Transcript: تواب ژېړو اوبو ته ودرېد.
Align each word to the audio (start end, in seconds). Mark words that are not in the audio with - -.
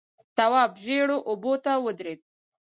تواب 0.35 0.71
ژېړو 0.83 1.17
اوبو 1.29 1.53
ته 1.63 1.71
ودرېد. 1.85 2.21